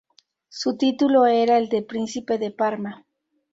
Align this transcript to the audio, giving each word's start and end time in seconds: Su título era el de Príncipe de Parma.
Su 0.49 0.77
título 0.77 1.27
era 1.27 1.59
el 1.59 1.69
de 1.69 1.83
Príncipe 1.83 2.39
de 2.39 2.49
Parma. 2.49 3.05